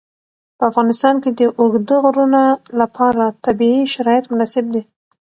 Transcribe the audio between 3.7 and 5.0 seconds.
شرایط مناسب دي.